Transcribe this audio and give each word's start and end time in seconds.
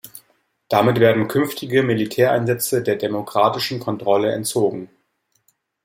Damit 0.67 0.99
werden 0.99 1.27
künftige 1.27 1.83
Militäreinsätze 1.83 2.81
der 2.81 2.95
demokratischen 2.95 3.79
Kontrolle 3.79 4.31
entzogen. 4.33 4.89